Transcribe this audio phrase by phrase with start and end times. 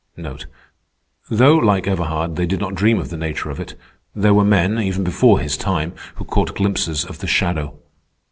[1.29, 3.75] Though, like Everhard, they did not dream of the nature of it,
[4.15, 7.77] there were men, even before his time, who caught glimpses of the shadow.